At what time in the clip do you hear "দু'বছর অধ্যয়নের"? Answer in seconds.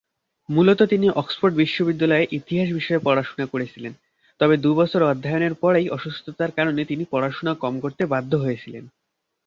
4.57-5.53